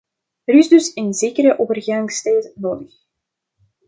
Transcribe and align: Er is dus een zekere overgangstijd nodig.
Er 0.45 0.55
is 0.57 0.67
dus 0.67 0.91
een 0.95 1.13
zekere 1.13 1.59
overgangstijd 1.59 2.51
nodig. 2.55 2.93